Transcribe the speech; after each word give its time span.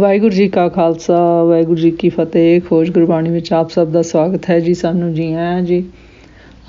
ਵਾਹਿਗੁਰੂ 0.00 0.30
ਜੀ 0.30 0.48
ਕਾ 0.48 0.68
ਖਾਲਸਾ, 0.68 1.42
ਵਾਹਿਗੁਰੂ 1.44 1.76
ਜੀ 1.76 1.90
ਕੀ 1.90 2.08
ਫਤਿਹ। 2.08 2.60
ਖੋਜ 2.60 2.90
ਗੁਰਬਾਣੀ 2.90 3.30
ਵਿੱਚ 3.30 3.52
ਆਪ 3.52 3.70
ਸਭ 3.70 3.88
ਦਾ 3.88 4.02
ਸਵਾਗਤ 4.02 4.50
ਹੈ 4.50 4.60
ਜੀ 4.60 4.74
ਸਾਨੂੰ। 4.74 5.14
ਜੀ 5.14 5.32
ਆਇਆਂ 5.32 5.62
ਜੀ, 5.62 5.84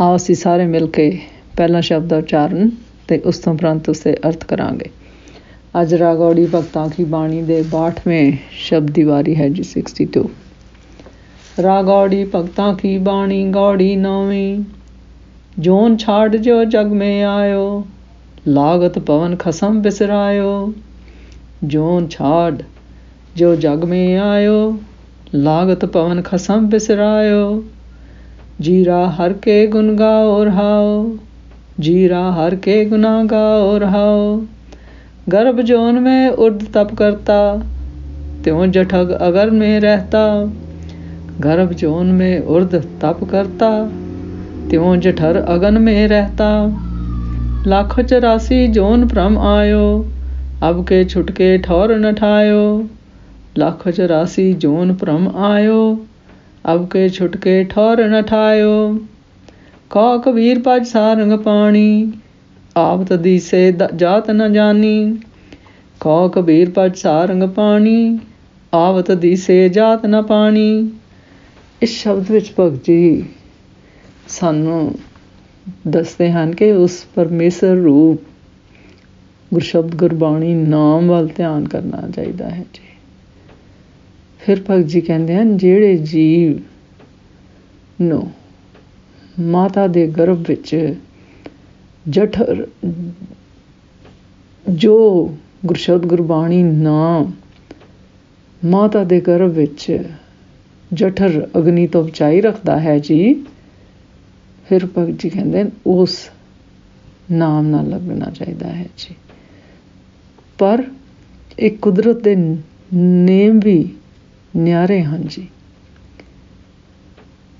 ਆਓ 0.01 0.15
ਅਸੀਂ 0.15 0.35
ਸਾਰੇ 0.35 0.65
ਮਿਲ 0.65 0.87
ਕੇ 0.87 1.19
ਪਹਿਲਾ 1.57 1.81
ਸ਼ਬਦ 1.81 2.07
ਦਾ 2.07 2.17
ਉਚਾਰਨ 2.17 2.71
ਤੇ 3.07 3.19
ਉਸ 3.25 3.39
ਤੋਂ 3.39 3.53
ਪ੍ਰੰਤ 3.55 3.89
ਉਸੇ 3.89 4.13
ਅਰਥ 4.27 4.45
ਕਰਾਂਗੇ। 4.45 4.89
ਅੱਜ 5.81 5.93
ਰਾਗੌੜੀ 5.93 6.47
ਭਗਤਾਂ 6.55 6.87
ਕੀ 6.89 7.03
ਬਾਣੀ 7.03 7.41
ਦੇ 7.41 7.61
62ਵੇਂ 7.63 8.31
ਸ਼ਬਦ 8.51 8.91
ਦੀ 8.91 9.03
ਵਾਰੀ 9.03 9.35
ਹੈ 9.35 9.49
ਜੀ 9.49 9.63
62 9.63 10.25
ਰਾਗੌੜੀ 11.63 12.23
ਭਗਤਾਂ 12.35 12.73
ਕੀ 12.73 12.97
ਬਾਣੀ, 12.97 13.43
ਗੌੜੀ 13.49 13.95
ਨੌਵੀਂ। 13.95 14.63
ਜੋਨ 15.59 15.97
ਛਾੜ 15.97 16.35
ਜੋ 16.35 16.63
ਜਗ 16.63 16.91
ਮੇ 16.93 17.23
ਆਇਓ, 17.23 17.83
ਲਾਗਤ 18.47 18.99
ਪਵਨ 18.99 19.35
ਖਸਮ 19.35 19.81
ਬਿਸਰਾਇਓ। 19.81 20.73
ਜੋਨ 21.63 22.07
ਛਾੜ 22.07 22.53
जो 23.37 23.55
जग 23.55 23.83
में 23.83 24.17
आयो, 24.17 24.79
लागत 25.35 25.85
पवन 25.85 26.21
खसम 26.21 26.69
बिसरायो। 26.69 27.63
जीरा 28.61 29.07
हर 29.07 29.33
के 29.33 29.67
गुन 29.67 29.95
गाओ 29.95 30.43
रहाओ 30.43 31.11
जीरा 31.79 32.31
हर 32.31 32.55
के 32.55 32.85
गुना 32.85 33.23
गाओ 33.23 33.77
रहाओ 33.77 34.41
गर्भ 35.29 35.61
जोन 35.61 35.95
में 35.95 36.29
उर्द 36.29 36.67
तप 36.73 36.95
करता, 36.95 37.63
त्यों 38.43 38.71
जठग 38.71 39.09
अगर 39.09 39.49
में 39.49 39.79
रहता। 39.79 40.53
गर्भ 41.39 41.73
जोन 41.73 42.05
में 42.05 42.39
उर्द 42.39 42.75
तप 43.01 43.19
करता, 43.31 43.91
त्यों 44.69 44.99
जठर 44.99 45.35
अगन 45.35 45.81
में 45.81 46.07
रहता। 46.07 46.49
लाख 47.67 47.99
चौरासी 47.99 48.67
जोन 48.67 49.03
भ्रम 49.03 49.37
आयो, 49.39 50.05
अब 50.63 50.83
के 50.83 51.03
छुटके 51.05 51.57
ठौर 51.57 51.95
न 51.95 52.13
ठायो। 52.13 52.87
ਲੱਖ 53.57 53.87
ਚੁਰਾਸੀ 53.89 54.51
ਜੋਨ 54.53 54.93
ਭ੍ਰਮ 54.93 55.27
ਆਇਓ 55.35 56.05
ਅਬ 56.73 56.87
ਕੇ 56.89 57.07
ਛੁਟਕੇ 57.09 57.63
ਠੌਰ 57.63 58.03
ਨ 58.07 58.21
ਠਾਇਓ। 58.21 58.99
ਕਾ 59.89 60.17
ਕਬੀਰ 60.17 60.59
ਪਜ 60.59 60.85
ਸਾਰੰਗ 60.87 61.33
ਪਾਣੀ, 61.39 62.11
ਆਪ 62.75 63.03
ਤਦੀ 63.03 63.39
ਸੇ 63.39 63.71
ਜਾਤ 63.95 64.29
ਨ 64.31 64.51
ਜਾਣੀ। 64.53 65.17
ਕਾ 65.99 66.27
ਕਬੀਰ 66.27 66.69
ਪਜ 66.69 66.95
ਸਾਰੰਗ 66.95 67.43
ਪਾਣੀ, 67.49 68.19
ਆਪ 68.73 68.99
ਤਦੀ 69.01 69.35
ਸੇ 69.35 69.69
ਜਾਤ 69.69 70.05
ਨ 70.05 70.21
ਪਾਣੀ। 70.21 70.89
ਇਸ 71.81 72.01
ਸ਼ਬਦ 72.01 72.31
ਵਿੱਚ 72.31 72.51
ਭਗਤ 72.59 72.85
ਜੀ 72.85 73.25
ਸਾਨੂੰ 74.27 74.95
ਦੱਸਦੇ 75.87 76.31
ਹਨ 76.31 76.53
ਕਿ 76.53 76.71
ਉਸ 76.71 77.03
ਪਰਮੇਸ਼ਰ 77.15 77.75
ਰੂਪ 77.75 78.21
ਗੁਰਸ਼ਬਦ 79.53 79.95
ਗੁਰਬਾਣੀ 79.95 80.53
ਨਾਮ 80.53 81.07
ਵੱਲ 81.07 81.27
ਧਿਆਨ 81.35 81.67
ਕਰਨਾ 81.67 82.07
ਚਾਹੀਦਾ 82.15 82.49
ਹੈ 82.49 82.63
ਜੀ। 82.73 82.88
ਫਿਰ 84.49 84.61
ਭਗਤ 84.69 84.85
ਜੀ 84.85 85.01
ਕਹਿੰਦੇ 85.01 85.35
ਹਨ, 85.35 85.57
ਜਿਹੜੇ 85.57 85.97
ਜੀਵ 85.97 86.59
ਨੂੰ 88.01 88.31
ਮਾਤਾ 89.39 89.87
ਦੇ 89.87 90.07
ਗਰਭ 90.07 90.37
ਵਿੱਚ 90.47 90.93
ਜਠਰ, 92.09 92.67
ਜੋ 94.69 95.35
ਗੁਰਸ਼ਬਦ 95.65 96.05
ਗੁਰਬਾਣੀ 96.05 96.63
ਨਾਮ 96.63 97.31
ਮਾਤਾ 98.65 99.03
ਦੇ 99.03 99.21
ਗਰਭ 99.21 99.51
ਵਿੱਚ 99.51 100.03
ਜਠਰ 100.93 101.47
ਅਗਨੀ 101.57 101.87
ਤੋਂ 101.87 102.03
ਬਚਾਈ 102.03 102.41
ਰੱਖਦਾ 102.41 102.79
ਹੈ 102.79 102.99
ਜੀ, 102.99 103.33
ਫਿਰ 104.69 104.85
ਭਗਤ 104.85 105.19
ਜੀ 105.19 105.29
ਕਹਿੰਦੇ 105.29 105.65
ਉਸ 105.85 106.29
ਨਾਮ 107.31 107.67
ਨਾਲ 107.67 107.89
ਲੱਗਣਾ 107.89 108.29
ਚਾਹੀਦਾ 108.29 108.67
ਹੈ 108.67 108.85
ਜੀ। 108.97 109.15
ਪਰ 110.57 110.83
ਇੱਕ 111.59 111.79
ਕੁਦਰਤ 111.79 112.15
ਦੇ 112.15 112.35
ਨੇਮ 112.93 113.59
ਵੀ 113.59 113.89
ਨਿਆਰੇ 114.55 115.03
ਹਨ 115.03 115.23
ਜੀ। 115.27 115.47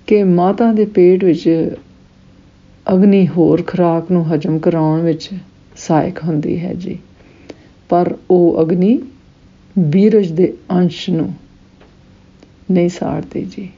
ਕਿ 0.08 0.24
ਮਾਤਾ 0.24 0.74
ਦੇ 0.74 0.86
ਪੇਟ 0.86 1.24
ਵਿੱਚ 1.24 1.76
ਅਗਨੀ 2.94 3.28
ਹੋਰ 3.28 3.64
ਖਰਾਕ 3.68 4.12
ਨੂੰ 4.12 4.34
ਹਜਮ 4.34 4.60
ਕਰਾਉਣ 4.60 5.02
ਵਿੱਚ 5.02 5.30
ਸਹਾਇਕ 5.78 6.24
ਹੁੰਦੀ 6.24 6.60
ਹੈ 6.60 6.74
ਜੀ। 6.74 7.00
ਪਰ 7.90 8.18
ਉਹ 8.32 8.62
ਅਗਨੀ 8.62 9.00
ਵੀਰਜ 9.80 10.32
ਦੇ 10.32 10.54
ਅੰਸ਼ 10.72 11.10
ਨੂੰ 11.10 11.34
ਨਹੀਂ 12.72 12.90
ਸਾੜਦੀ 12.90 13.46
ਜੀ। 13.46 13.70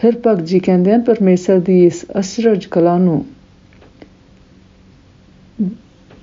ਫਿਰ 0.00 0.12
ਭਗਤ 0.26 0.44
ਜੀ 0.44 0.60
ਕਹਿੰਦੇ 0.60 0.92
ਹਨ, 0.92 1.00
ਪਰਮੇਸ਼ਰ 1.00 1.60
ਦੀ 1.60 1.86
ਇਸ 1.86 2.04
ਅਸਰਜ 2.20 2.66
ਕਲਾ 2.66 2.98
ਨੂੰ 2.98 3.26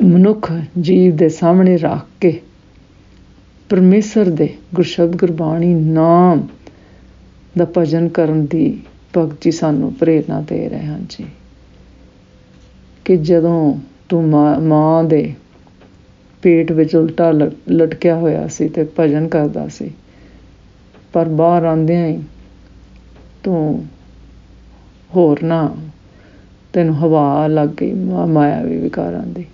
ਮਨੁੱਖ 0.03 0.53
ਜੀਵ 0.81 1.16
ਦੇ 1.16 1.30
ਸਾਹਮਣੇ 1.30 1.78
ਰੱਖ 1.78 2.08
ਕੇ 2.22 2.42
ਪਰਮੇਸ਼ਰ 3.69 4.30
ਦੇ 4.30 4.47
ਗੁਰਸ਼ਬਦ 4.75 5.16
ਗੁਰਬਾਣੀ 5.16 5.74
ਨਾਮ 5.74 6.47
ਦਾ 7.57 7.66
ਭਜਨ 7.78 8.07
ਕਰਨ 8.07 8.46
ਦੀ 8.46 8.80
ਭਗਤ 9.18 9.41
ਜੀ 9.41 9.52
ਸਾਨੂੰ 9.52 9.91
ਪ੍ਰੇਰਣਾ 9.94 10.40
ਦੇ 10.41 10.68
ਰਹੇ 10.69 10.85
ਹਨ 10.85 11.06
ਜੀ। 11.09 11.25
ਕਿ 13.06 13.18
ਜਦੋਂ 13.18 13.74
ਤੂੰ 14.09 14.24
ਮਾਂ 14.62 15.03
ਦੇ 15.03 15.22
ਪੇਟ 16.44 16.72
ਵਿੱਚ 16.72 16.96
ਉਲਟਾ 16.96 17.30
ਲਟਕਿਆ 17.72 18.16
ਹੋਇਆ 18.16 18.47
ਸੀ 18.47 18.68
ਤੇ 18.69 18.85
ਭਜਨ 19.00 19.28
ਕਰਦਾ 19.28 19.68
ਸੀ, 19.68 19.90
ਪਰ 21.13 21.30
ਬਾਹਰ 21.31 21.66
ਆਂਦਿਆਂ 21.66 22.07
ਹੀ 22.07 22.19
ਤੂੰ 23.44 23.86
ਹੋਰ 25.12 25.44
ਨਾ 25.44 25.62
ਤੈਨੂੰ 26.74 26.96
ਹਵਾ 26.96 27.47
ਲੱਗ 27.47 27.69
ਗਈ 27.81 27.94
ਮਾਇਆ 27.94 28.62
ਵੀ 28.63 28.78
ਵਿਕਾਰਾਂ 28.78 29.25
ਦੀ 29.28 29.46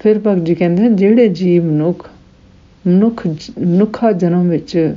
ਫਿਰ 0.00 0.18
ਭਗਤ 0.18 0.44
ਜੀ 0.44 0.54
ਕਹਿੰਦੇ 0.54 0.88
ਜਿਹੜੇ 0.94 1.28
ਜੀਵ 1.28 1.64
ਮਨੁੱਖ 1.64 2.08
ਮਨੁੱਖ 2.86 3.26
ਮਨੁੱਖਾ 3.26 4.12
ਜਨਮ 4.12 4.48
ਵਿੱਚ 4.48 4.96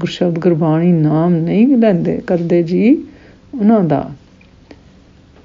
ਗੁਰਸ਼ਬਦ 0.00 0.38
ਗੁਰਬਾਣੀ 0.38 0.92
ਨਾਮ 0.92 1.34
ਨਹੀਂ 1.34 1.66
ਲੈਂਦੇ, 1.66 2.22
ਕਰਦੇ 2.26 2.62
ਜੀ 2.62 3.04
ਉਹਨਾਂ 3.60 3.80
ਦਾ। 3.80 4.10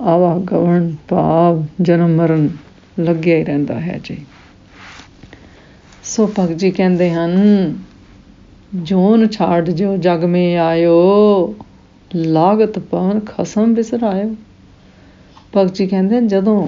ਆਵਾ 0.01 0.37
ਗਵਨ 0.39 0.95
ਭਾਵ, 1.09 1.65
ਜਨਮ 1.81 2.15
ਮਰਨ 2.15 2.49
ਲੱਗਿਆ 2.99 3.37
ਹੀ 3.37 3.43
ਰਹਿੰਦਾ 3.43 3.79
ਹੈ 3.79 3.99
ਜੀ। 4.03 4.17
ਸੋ 6.03 6.31
ਭਗਤ 6.39 6.57
ਜੀ 6.57 6.71
ਕਹਿੰਦੇ 6.71 7.13
ਹਨ, 7.13 7.37
ਜੋਨ 8.75 9.27
ਛਾੜ 9.27 9.69
ਜੋ 9.69 9.97
ਜਗ 9.97 10.23
ਮੇ 10.23 10.57
ਆਇਓ, 10.57 11.55
ਲਾਗਤ 12.15 12.79
ਪਵਨ 12.79 13.19
ਖਸਮ 13.19 13.73
ਬਿਸਰਾਇਓ। 13.73 14.35
ਭਗਤ 15.55 15.73
ਜੀ 15.73 15.87
ਕਹਿੰਦੇ 15.87 16.21
ਜਦੋਂ 16.21 16.67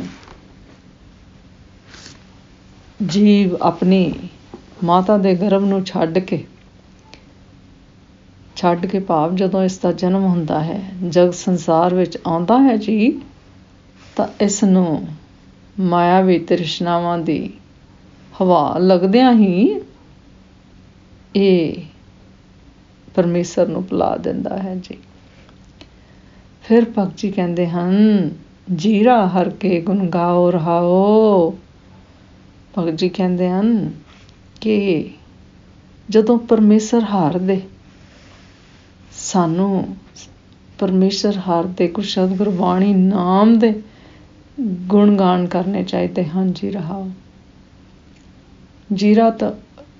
ਜੀਵ 3.05 3.55
ਆਪਣੀ 3.61 4.13
ਮਾਤਾ 4.83 5.17
ਦੇ 5.17 5.35
ਗਰਭ 5.35 5.63
ਨੂੰ 5.63 5.85
ਛੱਡ 5.85 6.19
ਕੇ 6.19 6.45
ਛੱਡ 8.55 8.85
ਕੇ 8.85 8.99
ਭਾਵ 8.99 9.35
ਜਦੋਂ 9.35 9.63
ਇਸ 9.63 9.77
ਦਾ 9.77 9.91
ਜਨਮ 9.91 10.23
ਹੁੰਦਾ 10.23 10.63
ਹੈ, 10.63 10.81
ਜਗ 11.09 11.31
ਸੰਸਾਰ 11.31 11.93
ਵਿੱਚ 11.93 12.17
ਆਉਂਦਾ 12.27 12.57
ਹੈ 12.59 12.77
ਜੀ, 12.77 13.21
ਤਾਂ 14.15 14.27
ਇਸ 14.41 14.63
ਨੂੰ 14.63 15.07
ਮਾਇਆਵੀ 15.79 16.39
ਤ੍ਰਿਸ਼ਨਾਵਾਂ 16.39 17.17
ਦੀ 17.17 17.53
ਹਵਾ 18.41 18.75
ਲੱਗਦਿਆਂ 18.77 19.33
ਹੀ 19.33 19.81
ਇਹ 21.35 21.75
ਪਰਮੇਸ਼ਰ 23.15 23.67
ਨੂੰ 23.67 23.83
ਭੁਲਾ 23.87 24.15
ਦਿੰਦਾ 24.17 24.57
ਹੈ 24.57 24.75
ਜੀ। 24.75 24.97
ਫਿਰ 26.63 26.85
ਭਗਤ 26.97 27.17
ਜੀ 27.17 27.31
ਕਹਿੰਦੇ 27.31 27.67
ਹਨ, 27.67 28.29
ਜੀਰਾ 28.75 29.27
ਹਰ 29.27 29.49
ਕੇ 29.49 29.81
ਗੁਣ 29.81 30.07
ਗਾਓ 30.09 30.51
ਰਹਾਓ। 30.51 31.57
ਭਗਤ 32.77 32.93
ਜੀ 32.93 33.09
ਕਹਿੰਦੇ 33.09 33.49
ਹਨ 33.49 33.91
ਕਿ 34.61 35.09
ਜਦੋਂ 36.09 36.37
ਪਰਮੇਸ਼ਰ 36.37 37.03
ਹਾਰਦੇ, 37.03 37.61
ਸਾਨੂੰ 39.11 39.95
ਪਰਮੇਸ਼ਰ 40.79 41.37
ਹਾਰਦੇ 41.47 41.87
ਕੁਝ 41.87 42.05
ਸ਼ਬਦ 42.05 42.37
ਗੁਰਬਾਣੀ, 42.37 42.93
ਨਾਮ 42.93 43.59
ਦੇ 43.59 43.81
ਗੁਣ 44.61 45.15
ਗਾਨ 45.15 45.47
ਕਰਨੇ 45.47 45.83
ਚਾਹੀਦੇ 45.83 46.25
ਹਨ 46.25 46.53
ਜੀ 46.53 46.71
ਰਹਾ 46.71 47.09
ਜੀਰਾ 48.93 49.29
ਤਾਂ 49.29 49.51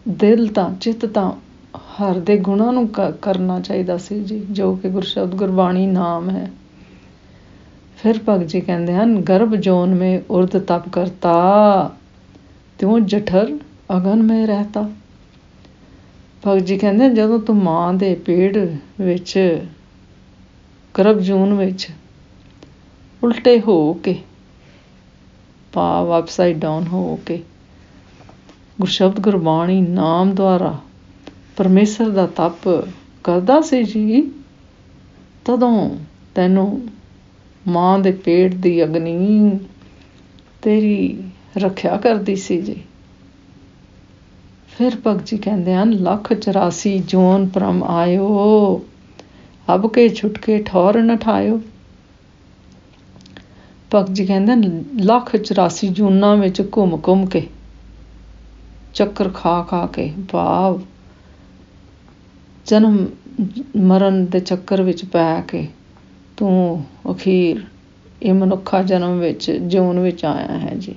ਦਿਲ 0.08 0.48
ਤਾਂ, 0.48 0.76
ਚਿੱਤ 0.76 1.06
ਤਾਂ 1.06 1.32
ਹਰ 1.78 2.20
ਦੇ 2.20 2.38
ਗੁਣਾਂ 2.38 2.74
ਨੂੰ 2.74 2.88
ਕਰਨਾ 3.22 3.60
ਚਾਹੀਦਾ 3.60 3.98
ਸੀ 3.98 4.24
ਜੀ, 4.24 4.46
ਜੋ 4.52 4.76
ਕਿ 4.76 4.90
ਗੁਰਸ਼ਬਦ 4.90 5.36
ਗੁਰਬਾਣੀ, 5.36 5.88
ਨਾਮ 5.88 6.30
ਹੈ। 6.30 6.52
ਫਿਰ 7.98 8.20
ਭਗਤ 8.30 8.48
ਜੀ 8.48 8.62
ਕਹਿੰਦੇ 8.62 8.94
ਹਨ, 8.94 9.22
ਗਰਭ 9.22 9.56
ਜੋਨ 9.56 9.96
ਮੇ 9.96 10.22
ਉਰਦ 10.30 10.58
ਤਪ 10.58 10.90
ਕਰਤਾ, 10.90 11.96
ਤਿਉ 12.80 13.00
ਜਠਰ 13.00 13.58
ਅਗਨ 13.98 14.22
ਮੇ 14.24 14.46
ਰਹਤਾ। 14.46 14.90
ਭਗਤ 16.44 16.64
ਜੀ 16.64 16.78
ਕਹਿੰਦੇ, 16.78 17.10
ਜਦੋਂ 17.10 17.40
ਤੂੰ 17.40 17.56
ਮਾਂ 17.56 17.94
ਦੇ 17.94 18.14
ਪੇਟ 18.16 18.58
ਵਿੱਚ, 19.02 19.38
ਗਰਭ 20.96 21.20
ਜੂਨ 21.20 21.54
ਵਿੱਚ 21.54 21.88
ਉਲਟੇ 23.24 23.60
ਹੋ 23.60 23.94
ਕੇ 23.94 24.16
ਪਾਵ 25.74 26.20
ਅਪਸਾਈਡ 26.20 26.60
ਡਾਊਨ 26.60 26.88
ਹੋ 26.88 27.20
ਕੇ, 27.26 27.42
ਗੁਰਸ਼ਬਦ 28.82 29.20
ਗੁਰਬਾਣੀ 29.20 29.82
ਨਾਮ 29.82 30.34
ਦੁਆਰਾ 30.36 30.78
ਪਰਮੇਸ਼ਰ 31.58 32.10
ਦਾ 32.10 32.28
ਤਪ 32.28 32.68
ਕਰਦਾ 33.24 33.60
ਸੀ 33.62 33.84
ਜੀ, 33.84 34.22
ਤਦੋਂ 35.46 35.90
ਤੈਨੂੰ 36.36 36.82
ਮਾਂ 37.68 38.00
ਦੇ 38.00 38.12
ਪੇਟ 38.12 38.56
ਦੀ 38.56 38.84
ਅਗਨੀ 38.84 39.60
ਤੇਰੀ 40.62 41.24
ਰੱਖਿਆ 41.58 41.98
ਕਰਦੀ 41.98 42.36
ਸੀ 42.36 42.62
ਜੀ। 42.62 42.82
ਫਿਰ 44.80 44.96
ਭਗਤ 45.08 45.26
ਜੀ 45.26 45.38
ਕਹਿੰਦੇ 45.38 45.74
ਹਨ, 45.76 45.90
ਲੱਖ 45.94 46.32
84 46.34 46.92
ਜੋਨ 47.08 47.48
ਪਰਮ 47.48 47.84
ਆਇਓ, 47.84 48.82
ਅਬ 49.68 49.88
ਕੇ 49.94 50.08
ਛੁਟਕੇ 50.10 50.58
ਠੌਰ 50.66 50.98
ਨ 50.98 51.16
ਠਾਇਓ। 51.18 51.60
ਭਗਤ 53.92 54.12
ਜੀ 54.12 54.26
ਕਹਿੰਦੇ 54.26 54.56
ਲੱਖ 55.04 55.36
84 55.36 55.90
ਜੂਨਾਂ 55.90 56.36
ਵਿੱਚ 56.38 56.62
ਘੁੰਮ 56.78 56.98
ਘੁੰਮ 57.08 57.26
ਕੇ, 57.26 57.42
ਚੱਕਰ 58.94 59.30
ਖਾ 59.30 59.62
ਖਾ 59.64 59.86
ਕੇ 59.86 60.12
ਭਾਵ 60.32 60.80
ਜਨਮ 62.68 63.06
ਮਰਨ 63.78 64.26
ਦੇ 64.26 64.40
ਚੱਕਰ 64.40 64.82
ਵਿੱਚ 64.82 65.06
ਪੈ 65.06 65.42
ਕੇ, 65.42 65.68
ਤੂੰ 66.38 66.84
ਅਖੀਰ 67.12 67.64
ਇਹ 68.24 68.34
ਮਨੁੱਖਾ 68.34 68.84
ਜਨਮ 68.84 69.20
ਵਿੱਚ 69.20 69.52
ਜੂਨ 69.52 70.00
ਵਿੱਚ 70.00 70.26
ਆਇਆ 70.26 70.58
ਹੈ 70.60 70.74
ਜੀ। 70.76 70.96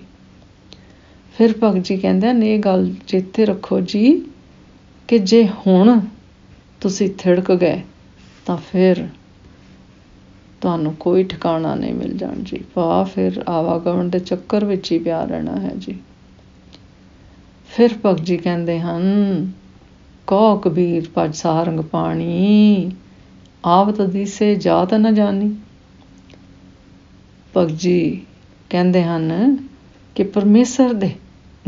ਫਿਰ 1.35 1.55
ਭਗਤ 1.63 1.85
ਜੀ 1.85 1.97
ਕਹਿੰਦੇ 1.97 2.33
ਨੇ 2.33 2.55
ਇਹ 2.55 2.59
ਗੱਲ 2.59 2.93
ਚੇਤੇ 3.07 3.45
ਰੱਖੋ 3.45 3.81
ਜੀ 3.81 4.15
ਕਿ 5.09 5.19
ਜੇ 5.19 5.47
ਹੁਣ 5.67 6.01
ਤੁਸੀਂ 6.81 7.09
ਥਿੜਕ 7.19 7.51
ਗਏ, 7.53 7.81
ਤਾਂ 8.47 8.57
ਫਿਰ 8.71 9.07
ਤੁਹਾਨੂੰ 10.61 10.95
ਕੋਈ 10.95 11.25
ਠਿਕਾਣਾ 11.25 11.75
ਨਹੀਂ 11.75 11.95
ਮਿਲ 11.95 12.17
ਜਾਣ 12.17 12.43
ਜੀ। 12.43 12.59
ਪਾ 12.75 13.03
ਫਿਰ 13.05 13.43
ਆਵਾਗਮਨ 13.49 14.11
ਦੇ 14.11 14.19
ਚੱਕਰ 14.19 14.65
ਵਿੱਚ 14.65 14.91
ਹੀ 14.93 14.99
ਪਿਆ 14.99 15.25
ਰਹਿਣਾ 15.25 15.57
ਹੈ 15.57 15.73
ਜੀ। 15.77 15.99
ਫਿਰ 17.71 17.95
ਭਗਤ 18.07 18.21
ਜੀ 18.21 18.37
ਕਹਿੰਦੇ 18.37 18.79
ਹਨ 18.81 19.51
ਕੋ 20.27 20.57
ਕਬੀਰ 20.57 21.09
ਪਜ 21.15 21.35
ਸਾਰੰਗ 21.35 21.81
ਪਾਣੀ 21.81 22.91
ਆਵਤ 23.67 24.01
ਦਿਸੇ 24.03 24.55
ਜਾਤ 24.55 24.95
ਨ 24.95 25.15
ਜਾਣੀ। 25.15 25.55
ਭਗਤ 27.55 27.73
ਜੀ 27.73 28.21
ਕਹਿੰਦੇ 28.71 29.03
ਹਨ 29.03 29.57
ਕਿ 30.17 30.23
ਪਰਮੇਸ਼ਰ 30.25 30.93
ਦੇ 30.93 31.11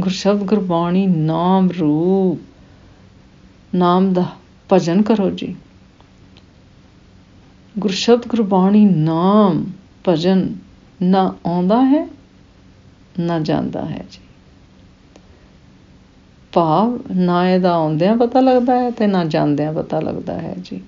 ਗੁਰਸ਼ਬਦ 0.01 0.43
ਗੁਰਬਾਣੀ 0.43 1.07
ਨਾਮ 1.07 1.71
ਰੂਪ, 1.81 2.39
ਨਾਮ 3.75 4.13
ਦਾ 4.13 4.25
ਭਜਨ 4.73 5.03
ਕਰੋ 5.03 5.31
ਜੀ। 5.31 5.57
ਗੁਰਸ਼ਬਦ 7.79 8.27
ਗੁਰਬਾਣੀ 8.27 8.85
ਨਾਮ, 8.85 9.65
ਭਜਨ 10.09 10.55
ਨਾ 11.03 11.35
ਆਉਂਦਾ 11.47 11.85
ਹੈ, 11.85 12.09
ਨਾ 13.21 13.39
ਜਾਂਦਾ 13.41 13.85
ਹੈ 13.85 14.05
ਜੀ। 14.11 14.19
ਭਾਵ 16.53 16.99
ਨਾ 17.11 17.51
ਇਹਦਾ 17.51 17.73
ਆਉਂਦਿਆਂ 17.73 18.17
ਪਤਾ 18.17 18.41
ਲੱਗਦਾ 18.41 18.79
ਹੈ 18.79 18.91
ਤੇ 18.91 19.07
ਨਾ 19.07 19.25
ਜਾਂਦਿਆਂ 19.25 19.73
ਪਤਾ 19.73 20.01
ਲੱਗਦਾ 20.01 20.39
ਹੈ 20.39 20.55
ਜੀ। 20.65 20.81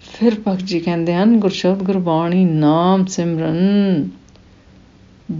ਫਿਰ 0.00 0.34
ਭਗਤ 0.48 0.58
ਜੀ 0.58 0.80
ਕਹਿੰਦੇ 0.80 1.14
ਹਨ, 1.14 1.40
ਗੁਰਸ਼ਬਦ 1.40 1.82
ਗੁਰਬਾਣੀ 1.82 2.44
ਨਾਮ 2.44 3.06
ਸਿਮਰਨ 3.06 4.08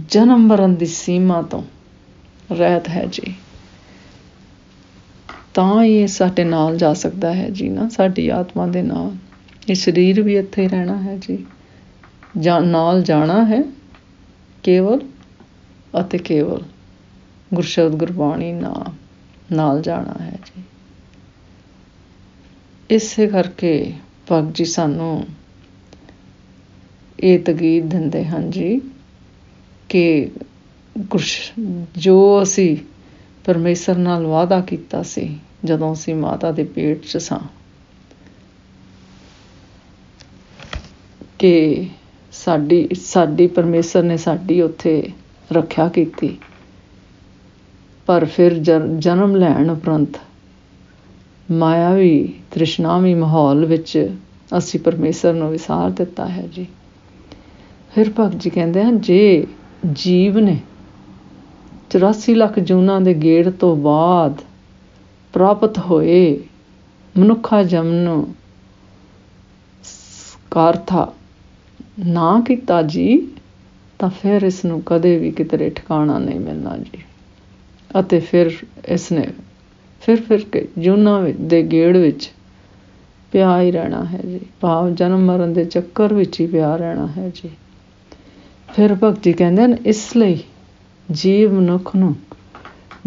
ਜਨਮ 0.09 0.47
ਮਰਨ 0.47 0.75
ਦੀ 0.75 0.85
ਸੀਮਾ 0.85 1.41
ਤੋਂ 1.41 1.63
ਰਹਿਤ 2.51 2.89
ਹੈ 2.89 3.05
ਜੀ। 3.05 3.35
ਤਾਂ 5.53 5.83
ਇਹ 5.83 6.07
ਸਾਡੇ 6.07 6.43
ਨਾਲ 6.43 6.77
ਜਾ 6.77 6.93
ਸਕਦਾ 6.93 7.33
ਹੈ 7.33 7.49
ਜੀ 7.49 7.69
ਨਾ, 7.69 7.89
ਸਾਡੀ 7.89 8.29
ਆਤਮਾ 8.29 8.67
ਦੇ 8.67 8.81
ਨਾਲ। 8.81 9.11
ਇਹ 9.69 9.75
ਸਰੀਰ 9.75 10.21
ਵੀ 10.21 10.37
ਇੱਥੇ 10.37 10.61
ਹੀ 10.61 10.67
ਰਹਿਣਾ 10.67 11.01
ਹੈ 11.01 11.17
ਜੀ। 11.17 11.45
ਜਾਂ 12.37 12.61
ਨਾਲ 12.61 13.03
ਜਾਣਾ 13.03 13.45
ਹੈ, 13.45 13.63
ਕੇਵਲ 14.63 14.99
ਅਤੇ 16.01 16.17
ਕੇਵਲ 16.17 16.63
ਗੁਰਸ਼ਬਦ 17.53 17.95
ਗੁਰਬਾਣੀ 17.95 18.53
ਨਾਲ 18.53 18.91
ਨਾਲ 19.55 19.81
ਜਾਣਾ 19.81 20.23
ਹੈ 20.23 20.39
ਜੀ। 20.45 20.63
ਇਸੇ 22.89 23.27
ਕਰਕੇ 23.27 23.93
ਭਗਤ 24.31 24.55
ਜੀ 24.55 24.65
ਸਾਨੂੰ 24.65 25.27
ਇਹ 27.19 27.39
ਤਕੀਦ 27.39 27.85
ਦਿੰਦੇ 27.85 28.25
ਹਨ 28.25 28.51
ਜੀ 28.51 28.81
ਕਿ 29.89 30.29
ਜੋ 31.97 32.17
ਅਸੀਂ 32.43 32.75
ਪਰਮੇਸ਼ਰ 33.45 33.97
ਨਾਲ 33.97 34.25
ਵਾਅਦਾ 34.25 34.59
ਕੀਤਾ 34.61 35.01
ਸੀ, 35.03 35.29
ਜਦੋਂ 35.65 35.93
ਅਸੀਂ 35.93 36.15
ਮਾਤਾ 36.15 36.51
ਦੇ 36.51 36.63
ਪੇਟ 36.65 37.03
'ਚ 37.03 37.17
ਸਾਂ, 37.17 37.39
ਕਿ 41.39 41.87
ਸਾਡੀ 42.33 42.87
ਸਾਡੀ 42.95 43.47
ਪਰਮੇਸ਼ਰ 43.47 44.03
ਨੇ 44.03 44.17
ਸਾਡੀ 44.17 44.61
ਉੱਥੇ 44.61 45.01
ਰੱਖਿਆ 45.51 45.87
ਕੀਤੀ। 45.89 46.37
ਪਰ 48.07 48.25
ਫਿਰ 48.25 48.53
ਜਨਮ 48.99 49.35
ਲੈਣ 49.35 49.69
ਉਪਰੰਤ 49.69 50.17
ਮਾਇਆਵੀ, 51.49 52.33
ਤ੍ਰਿਸ਼ਨਾਵੀ 52.51 53.13
ਮਾਹੌਲ 53.13 53.65
ਵਿੱਚ 53.65 54.09
ਅਸੀਂ 54.57 54.79
ਪਰਮੇਸ਼ਰ 54.79 55.33
ਨੂੰ 55.33 55.49
ਵਿਸਾਰ 55.51 55.89
ਦਿੱਤਾ 55.91 56.27
ਹੈ 56.27 56.47
ਜੀ। 56.47 56.65
ਫਿਰ 57.95 58.09
ਭਗਤ 58.19 58.35
ਜੀ 58.35 58.49
ਕਹਿੰਦੇ 58.49 58.83
ਹਨ, 58.83 58.99
ਜੇ 58.99 59.45
ਜੀਵ 59.93 60.39
ਨੇ 60.39 60.59
84 61.89 62.33
ਲੱਖ 62.33 62.59
ਜੂਨਾਂ 62.59 63.01
ਦੇ 63.01 63.13
ਗੇੜ 63.13 63.49
ਤੋਂ 63.49 63.75
ਬਾਅਦ 63.75 64.41
ਪ੍ਰਾਪਤ 65.33 65.77
ਹੋਏ 65.77 66.39
ਮਨੁੱਖਾ 67.17 67.63
ਜਨਮ 67.63 67.91
ਨੂੰ 67.91 68.35
ਕਾਰਥਾ 70.51 71.13
ਨਾ 72.05 72.43
ਕੀਤਾ 72.47 72.81
ਜੀ, 72.81 73.27
ਤਾਂ 73.99 74.09
ਫਿਰ 74.09 74.41
ਇਸ 74.41 74.65
ਨੂੰ 74.65 74.83
ਕਦੇ 74.85 75.17
ਵੀ 75.17 75.31
ਕਿਤੇ 75.31 75.69
ਠਿਕਾਣਾ 75.69 76.19
ਨਹੀਂ 76.19 76.39
ਮਿਲਣਾ 76.39 76.77
ਜੀ। 76.77 77.03
ਅਤੇ 77.99 78.19
ਫਿਰ 78.19 78.51
ਇਸ 78.87 79.11
ਨੇ 79.11 79.27
ਫਿਰ 80.01 80.21
ਫਿਰ 80.21 80.45
ਕੇ 80.51 80.67
ਜੂਨਾਂ 80.77 81.23
ਦੇ 81.23 81.63
ਗੇੜ 81.63 81.97
ਵਿੱਚ 81.97 82.31
ਪਿਆ 83.31 83.61
ਹੀ 83.61 83.71
ਰਹਿਣਾ 83.71 84.05
ਹੈ 84.05 84.21
ਜੀ। 84.21 84.39
ਭਾਵ 84.61 84.95
ਜਨਮ 84.95 85.19
ਮਰਨ 85.19 85.53
ਦੇ 85.53 85.65
ਚੱਕਰ 85.65 86.13
ਵਿੱਚ 86.13 86.41
ਹੀ 86.41 86.47
ਪਿਆ 86.47 86.75
ਰਹਿਣਾ 86.75 87.07
ਹੈ 87.07 87.31
ਜੀ। 87.35 87.49
ਫਿਰ 88.75 88.95
ਭਗਤੀ 89.03 89.33
ਕਹਿੰਦੇ 89.33 89.67
ਨੇ 89.67 89.77
ਇਸ 89.85 90.17
ਲਈ 90.17 90.39
ਜੀਵ 91.11 91.53
ਮਨੁੱਖ 91.53 91.95
ਨੂੰ 91.95 92.15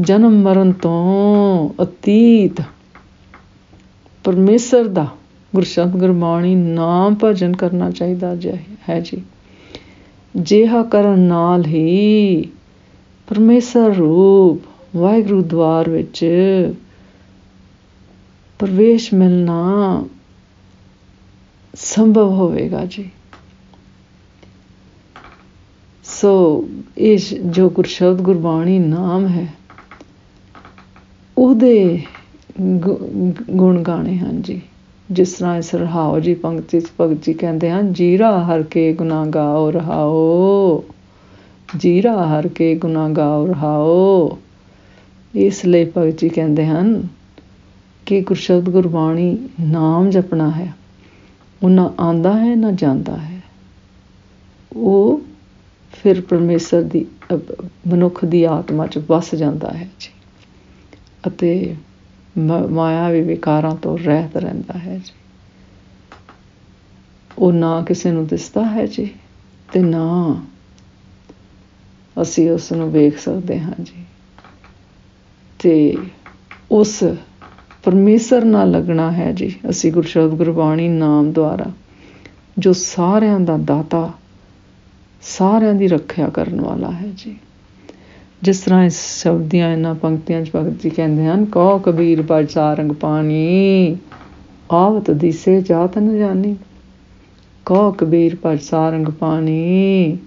ਜਨਮ 0.00 0.42
ਮਰਨ 0.42 0.72
ਤੋਂ 0.72 1.70
ਅਤੀਤ 1.82 2.62
ਪਰਮੇਸ਼ਰ 4.24 4.88
ਦਾ 4.88 5.06
ਗੁਰਸ਼ਬਦ 5.54 5.96
ਗੁਰਬਾਣੀ 5.96 6.54
ਨਾਮ 6.54 7.16
ਭਜਨ 7.24 7.52
ਕਰਨਾ 7.52 7.90
ਚਾਹੀਦਾ 7.90 8.34
ਹੈ 8.88 9.00
ਜੀ। 9.00 9.22
ਜਿਹਾ 10.36 10.82
ਕਰਨ 10.82 11.18
ਨਾਲ 11.18 11.66
ਹੀ 11.66 12.48
ਪਰਮੇਸ਼ਰ 13.28 13.94
ਰੂਪ 13.94 14.62
ਵਾਹਿਗੁਰੂ 14.96 15.42
ਦਵਾਰ 15.42 15.90
ਵਿੱਚ 15.90 16.24
ਪ੍ਰਵੇਸ਼ 18.58 19.14
ਮਿਲਣਾ 19.14 20.04
ਸੰਭਵ 21.74 22.28
ਹੋਵੇਗਾ 22.28 22.84
ਜੀ। 22.84 23.10
ਸੋ 26.22 26.64
ਇਸ 26.96 27.34
ਜੋ 27.34 27.68
ਗੁਰਸ਼ਬਦ 27.70 28.20
ਗੁਰਬਾਣੀ 28.22 28.78
ਨਾਮ 28.78 29.26
ਹੈ, 29.26 29.46
ਉਹਦੇ 31.38 32.02
ਗੁਣ 33.50 33.82
ਗਾਣੇ 33.82 34.16
ਹਨ 34.18 34.42
ਜੀ। 34.42 34.60
ਜਿਸ 35.10 35.32
ਤਰ੍ਹਾਂ 35.32 35.56
ਇਸ 35.56 35.74
ਰਹਾਓ 35.74 36.20
ਜੀ 36.20 36.34
ਪੰਕਤੀ 36.34 36.80
ਚ 36.80 36.86
ਭਗਤ 37.00 37.24
ਜੀ 37.24 37.32
ਕਹਿੰਦੇ 37.32 37.70
ਹਨ, 37.70 37.92
ਜੀਰਾ 37.92 38.44
ਹਰ 38.44 38.62
ਕੇ 38.62 38.92
ਗੁਨਾ 38.92 39.24
ਗਾਓ 39.26 39.70
ਰਹਾਓ। 39.70 40.84
ਜੀਰਾ 41.78 42.14
ਹਰ 42.28 42.48
ਕੇ 42.48 42.74
ਗੁਨਾ 42.74 43.08
ਗਾਓ 43.08 43.46
ਰਹਾਓ। 43.46 44.38
ਇਸ 45.34 45.64
ਲਈ 45.64 45.84
ਭਗਤ 45.96 46.20
ਜੀ 46.20 46.28
ਕਹਿੰਦੇ 46.28 46.66
ਹਨ 46.66 47.06
ਕਿ 48.06 48.20
ਗੁਰਸ਼ਬਦ 48.20 48.70
ਗੁਰਬਾਣੀ 48.70 49.36
ਨਾਮ 49.60 50.10
ਜਪਣਾ 50.10 50.50
ਹੈ। 50.50 50.72
ਉਹ 51.62 51.70
ਨਾ 51.70 51.92
ਆਂਦਾ 52.00 52.38
ਹੈ, 52.38 52.54
ਨਾ 52.56 52.70
ਜਾਂਦਾ 52.70 53.16
ਹੈ। 53.16 53.40
ਉਹ 54.72 55.20
ਫਿਰ 55.92 56.20
ਪਰਮੇਸ਼ਰ 56.20 56.82
ਦੀ 56.82 57.04
ਮਨੁੱਖ 57.86 58.24
ਦੀ 58.24 58.42
ਆਤਮਾ 58.44 58.86
'ਚ 58.86 58.98
ਵਸ 59.08 59.34
ਜਾਂਦਾ 59.34 59.70
ਹੈ 59.70 59.88
ਜੀ। 60.00 60.10
ਅਤੇ 61.26 61.74
ਮਾਇਆ 62.70 63.08
ਵੀ 63.08 63.20
ਵਿਕਾਰਾਂ 63.20 63.74
ਤੋਂ 63.76 63.98
ਰਹਿਤ 63.98 64.36
ਰਹਿੰਦਾ 64.36 64.78
ਹੈ 64.78 64.96
ਜੀ। 64.96 65.12
ਉਹ 67.38 67.52
ਨਾ 67.52 67.80
ਕਿਸੇ 67.82 68.10
ਨੂੰ 68.10 68.26
ਦਿਸਦਾ 68.26 68.64
ਹੈ 68.64 68.86
ਜੀ 68.86 69.08
ਤੇ 69.72 69.80
ਨਾ 69.80 70.40
ਅਸੀਂ 72.16 72.50
ਉਸ 72.50 72.72
ਨੂੰ 72.72 72.90
ਵੇਖ 72.92 73.18
ਸਕਦੇ 73.18 73.58
ਹਾਂ 73.60 73.74
ਜੀ। 73.80 74.04
ਤੇ 75.58 75.96
ਉਸ 76.70 77.02
ਪਰਮੇਸ਼ਰ 77.82 78.44
ਨਾਲ 78.44 78.70
ਲੱਗਣਾ 78.70 79.10
ਹੈ 79.12 79.32
ਜੀ, 79.32 79.54
ਅਸੀਂ 79.70 79.92
ਗੁਰਸ਼ਬਦ 79.92 80.30
ਗੁਰਬਾਣੀ 80.30 80.88
ਨਾਮ 80.88 81.32
ਦੁਆਰਾ, 81.32 81.70
ਜੋ 82.58 82.72
ਸਾਰਿਆਂ 82.72 83.40
ਦਾ 83.40 83.56
ਦਾਤਾ 83.56 84.10
ਸਾਰਿਆਂ 85.22 85.74
ਦੀ 85.74 85.88
ਰੱਖਿਆ 85.88 86.28
ਕਰਨ 86.28 86.60
ਵਾਲਾ 86.60 86.90
ਹੈ 86.90 87.08
ਜੀ। 87.16 87.36
ਜਿਸ 88.42 88.60
ਤਰ੍ਹਾਂ 88.60 88.84
ਇਸ 88.84 89.22
ਸ਼ਬਦ 89.22 89.40
ਦੀਆਂ 89.40 89.72
ਇਹਨਾਂ 89.72 89.94
ਪੰਕਤੀਆਂ 89.94 90.42
'ਚ 90.42 90.50
ਭਗਤ 90.56 90.82
ਜੀ 90.82 90.90
ਕਹਿੰਦੇ 90.90 91.26
ਹਨ 91.26 91.44
ਕੋ 91.44 91.78
ਕਬੀਰ 91.78 92.22
ਪਰ 92.22 92.46
ਸਾਰੰਗ 92.46 92.92
ਪਾਣੀ, 92.92 93.96
ਆਵਤ 94.72 95.10
ਦਿਸੇ 95.10 95.60
ਜਾਤ 95.60 95.98
ਨ 95.98 96.18
ਜਾਣੀ। 96.18 96.56
ਕੋ 97.66 97.92
ਕਬੀਰ 97.92 98.36
ਪਰ 98.36 98.56
ਸਾਰੰਗ 98.56 99.08
ਪਾਣੀ, 99.08 100.18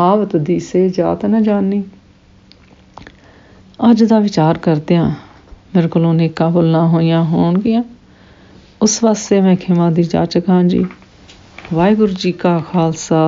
ਆਵਤ 0.00 0.36
ਦਿਸੇ 0.36 0.88
ਜਾਤ 0.88 1.26
ਨ 1.26 1.42
ਜਾਣੀ। 1.42 1.82
ਅੱਜ 3.90 4.04
ਦਾ 4.04 4.18
ਵਿਚਾਰ 4.18 4.58
ਕਰਦੇ 4.58 4.96
ਆ 4.96 5.12
ਮੇਰੇ 5.76 5.88
ਕੋਲੋਂ 5.88 6.14
ਨੇਕਾਂ 6.14 6.50
ਭੁੱਲਾਂ 6.50 6.88
ਹੋਈਆਂ 6.88 7.24
ਹੋਣਗੀਆਂ। 7.24 7.82
ਉਸ 8.82 9.04
ਵਾਸਤੇ 9.04 9.40
ਮੈਂ 9.40 9.56
ਖਿਮਾ 9.56 9.90
ਦੀ 9.90 10.02
ਜਾਚਕ 10.02 10.48
ਹਾਂ 10.48 10.64
ਜੀ। 10.64 10.86
ਵਾਹਿਗੁਰੂ 11.74 12.12
ਜੀ 12.12 12.32
ਕਾ 12.32 12.58
ਖਾਲਸਾ। 12.58 13.20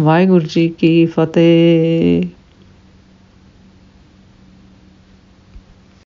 ਵਾਹਿਗੁਰੂ 0.00 0.44
ਜੀ 0.44 0.68
ਕੀ 0.68 1.06
ਫਤਿਹ। 1.06 2.22